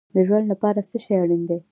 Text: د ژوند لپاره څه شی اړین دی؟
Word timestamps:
د 0.15 0.17
ژوند 0.27 0.45
لپاره 0.51 0.79
څه 0.89 0.97
شی 1.03 1.13
اړین 1.21 1.41
دی؟ 1.49 1.59